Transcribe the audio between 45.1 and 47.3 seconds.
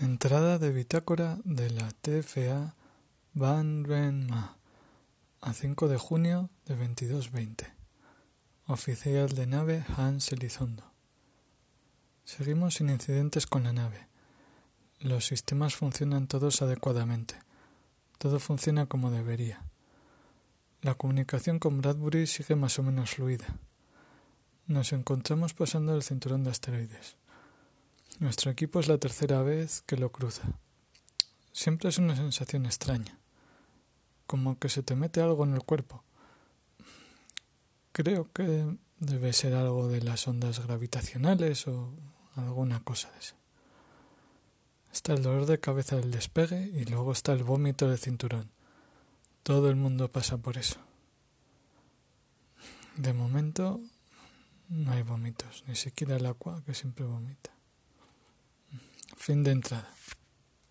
el dolor de cabeza del despegue y luego